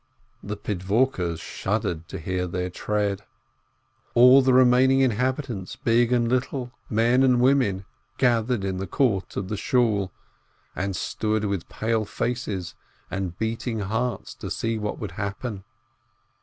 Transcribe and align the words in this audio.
The 0.41 0.57
Pidvorkes 0.57 1.39
shuddered 1.39 2.07
to 2.07 2.17
hear 2.17 2.47
their 2.47 2.71
tread. 2.71 3.21
All 4.15 4.41
the 4.41 4.51
remaining 4.51 5.01
inhabitants, 5.01 5.75
big 5.75 6.11
and 6.11 6.27
little, 6.27 6.71
men 6.89 7.21
and 7.21 7.39
women, 7.39 7.85
gathered 8.17 8.63
in 8.65 8.77
the 8.77 8.87
court 8.87 9.37
of 9.37 9.47
the 9.47 9.57
Shool, 9.57 10.11
and 10.75 10.95
stood 10.95 11.45
with 11.45 11.69
pale 11.69 12.05
faces 12.05 12.73
and 13.11 13.37
beating 13.37 13.81
hearts 13.81 14.33
to 14.37 14.49
see 14.49 14.79
what 14.79 14.97
would 14.97 15.11
happen. 15.11 15.63